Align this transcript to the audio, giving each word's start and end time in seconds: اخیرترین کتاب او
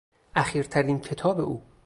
اخیرترین 0.35 0.99
کتاب 0.99 1.39
او 1.39 1.61